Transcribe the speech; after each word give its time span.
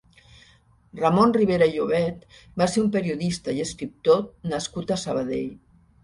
Ramon 0.99 1.33
Ribera 1.35 1.65
i 1.71 1.73
Llobet 1.75 2.23
va 2.61 2.67
ser 2.75 2.81
un 2.83 2.87
periodista 2.95 3.55
i 3.57 3.61
escriptor 3.65 4.23
nascut 4.55 4.95
a 4.95 4.99
Sabadell. 5.03 5.53